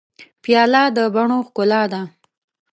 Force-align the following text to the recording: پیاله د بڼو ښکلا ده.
پیاله 0.43 0.83
د 0.95 0.97
بڼو 1.13 1.39
ښکلا 1.47 1.81
ده. 1.91 2.01